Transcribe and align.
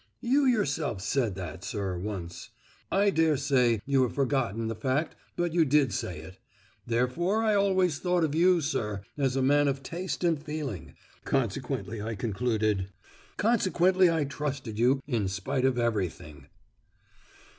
You 0.21 0.47
yourself 0.47 0.99
said 0.99 1.35
that, 1.35 1.63
sir, 1.63 1.95
once. 1.95 2.49
I 2.91 3.11
dare 3.11 3.37
say 3.37 3.83
you 3.85 4.01
have 4.01 4.15
forgotten 4.15 4.67
the 4.67 4.73
fact, 4.73 5.15
but 5.35 5.53
you 5.53 5.63
did 5.63 5.93
say 5.93 6.21
it. 6.21 6.39
Therefore 6.87 7.43
I 7.43 7.53
always 7.53 7.99
thought 7.99 8.23
of 8.23 8.33
you, 8.33 8.61
sir, 8.61 9.03
as 9.15 9.35
a 9.35 9.43
man 9.43 9.67
of 9.67 9.83
taste 9.83 10.23
and 10.23 10.41
feeling; 10.43 10.95
consequently 11.23 12.01
I 12.01 12.15
concluded—consequently 12.15 14.09
I 14.09 14.23
trusted 14.23 14.79
you, 14.79 15.01
in 15.05 15.27
spite 15.27 15.65
of 15.65 15.77
everything." 15.77 16.47